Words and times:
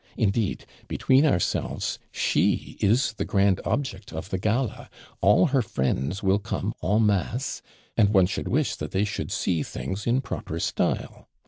Indeed, 0.17 0.65
between 0.87 1.27
ourselves, 1.27 1.99
she 2.11 2.75
is 2.81 3.13
the 3.13 3.23
grand 3.23 3.61
object 3.63 4.11
of 4.11 4.31
the 4.31 4.39
gala; 4.39 4.89
all 5.21 5.45
her 5.53 5.61
friends 5.61 6.23
will 6.23 6.39
come 6.39 6.73
EN 6.81 7.05
MASSE, 7.05 7.61
and 7.95 8.09
one 8.09 8.25
should 8.25 8.47
wish 8.47 8.75
that 8.77 8.89
they 8.89 9.03
should 9.05 9.31
see 9.31 9.61
things 9.61 10.07
in 10.07 10.21
proper 10.21 10.59
style. 10.59 11.29